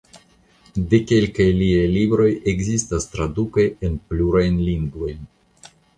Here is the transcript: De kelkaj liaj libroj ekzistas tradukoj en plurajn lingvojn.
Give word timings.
De 0.93 0.99
kelkaj 1.11 1.45
liaj 1.59 1.83
libroj 1.97 2.27
ekzistas 2.53 3.07
tradukoj 3.13 3.67
en 3.89 3.99
plurajn 4.11 4.57
lingvojn. 4.71 5.25